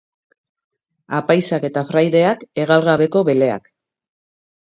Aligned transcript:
Apaizak 1.17 1.67
eta 1.69 1.83
fraideak, 1.91 2.45
hegal 2.63 2.87
gabeko 2.87 3.23
beleak. 3.31 3.69